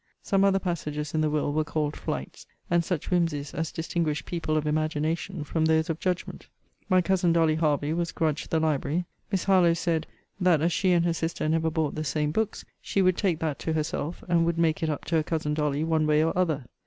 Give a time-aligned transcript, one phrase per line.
[0.23, 4.57] Some other passages in the will were called flights, and such whimsies as distinguish people
[4.57, 6.47] of imagination from those of judgment.
[6.89, 9.05] My cousin Dolly Hervey was grudged the library.
[9.31, 10.07] Miss Harlowe said,
[10.39, 13.59] That as she and her sister never bought the same books, she would take that
[13.59, 16.65] to herself, and would make it up to her cousin Dolly one way or other.